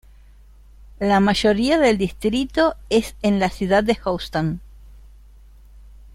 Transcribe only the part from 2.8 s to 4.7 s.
es en la Ciudad de Houston.